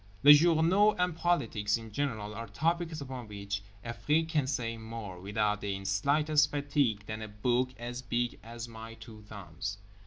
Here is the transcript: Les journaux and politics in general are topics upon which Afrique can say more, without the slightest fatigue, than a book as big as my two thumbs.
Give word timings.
Les 0.23 0.33
journaux 0.33 0.95
and 0.97 1.15
politics 1.15 1.77
in 1.77 1.91
general 1.91 2.33
are 2.33 2.47
topics 2.47 3.01
upon 3.01 3.27
which 3.27 3.61
Afrique 3.85 4.29
can 4.29 4.47
say 4.47 4.75
more, 4.75 5.19
without 5.21 5.61
the 5.61 5.85
slightest 5.85 6.49
fatigue, 6.49 7.05
than 7.05 7.21
a 7.21 7.27
book 7.27 7.69
as 7.77 8.01
big 8.01 8.39
as 8.41 8.67
my 8.67 8.95
two 8.95 9.21
thumbs. 9.29 9.77